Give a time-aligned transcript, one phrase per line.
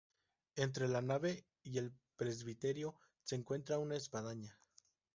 [0.55, 4.59] Entre la nave y el presbiterio se encuentra una espadaña.